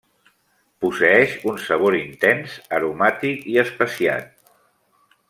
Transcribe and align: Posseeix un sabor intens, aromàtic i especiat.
Posseeix 0.85 1.35
un 1.51 1.59
sabor 1.65 1.97
intens, 1.99 2.57
aromàtic 2.79 3.47
i 3.53 3.63
especiat. 3.65 4.37